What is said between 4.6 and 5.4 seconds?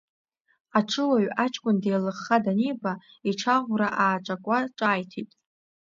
ҿааиҭит…